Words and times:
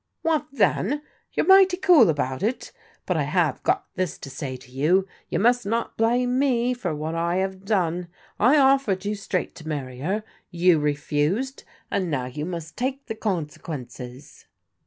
"What 0.23 0.47
then! 0.51 1.03
You're 1.33 1.45
mighty 1.45 1.77
cool 1.77 2.09
about 2.09 2.41
it; 2.41 2.71
but 3.05 3.15
I 3.17 3.21
have 3.21 3.61
got 3.61 3.85
this 3.93 4.17
to 4.17 4.31
say 4.31 4.57
to 4.57 4.71
you, 4.71 5.07
you 5.29 5.37
must 5.37 5.63
not 5.63 5.95
blame 5.95 6.39
me 6.39 6.73
for 6.73 6.95
what 6.95 7.13
I 7.13 7.35
have 7.35 7.65
done. 7.65 8.07
I 8.39 8.57
offered 8.57 9.05
you 9.05 9.13
straight 9.13 9.53
to 9.57 9.67
marry 9.67 9.99
her. 9.99 10.23
You 10.49 10.79
refused, 10.79 11.65
and 11.91 12.09
now 12.09 12.25
you 12.25 12.45
must 12.45 12.75
take 12.75 13.05
the 13.05 13.13
consequences." 13.15 14.45